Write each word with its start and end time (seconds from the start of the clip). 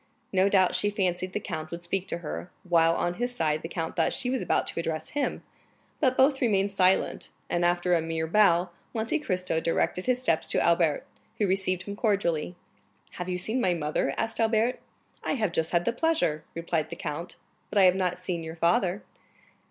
No 0.33 0.49
doubt 0.49 0.73
she 0.73 0.89
fancied 0.89 1.31
the 1.33 1.39
count 1.39 1.69
would 1.69 1.83
speak 1.83 2.07
to 2.07 2.17
her, 2.25 2.49
while 2.67 2.95
on 2.95 3.13
his 3.21 3.35
side 3.35 3.61
the 3.61 3.67
count 3.69 3.95
thought 3.95 4.13
she 4.13 4.31
was 4.31 4.41
about 4.41 4.65
to 4.65 4.79
address 4.79 5.09
him; 5.09 5.43
but 5.99 6.17
both 6.17 6.41
remained 6.41 6.71
silent, 6.71 7.29
and 7.51 7.63
after 7.63 7.93
a 7.93 8.01
mere 8.01 8.25
bow, 8.25 8.71
Monte 8.95 9.19
Cristo 9.19 9.59
directed 9.59 10.07
his 10.07 10.19
steps 10.19 10.47
to 10.47 10.59
Albert, 10.59 11.03
who 11.37 11.45
received 11.45 11.83
him 11.83 11.95
cordially. 11.95 12.55
"Have 13.11 13.29
you 13.29 13.37
seen 13.37 13.61
my 13.61 13.75
mother?" 13.75 14.15
asked 14.17 14.39
Albert. 14.39 14.79
"I 15.23 15.33
have 15.33 15.51
just 15.51 15.69
had 15.69 15.85
the 15.85 15.93
pleasure," 15.93 16.43
replied 16.55 16.89
the 16.89 16.95
count; 16.95 17.35
"but 17.69 17.77
I 17.77 17.83
have 17.83 17.93
not 17.95 18.17
seen 18.17 18.43
your 18.43 18.55
father." 18.55 19.03